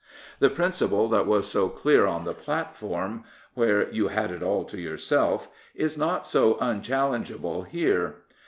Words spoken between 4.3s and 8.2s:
it all to yourself, is not so unchallengeable here.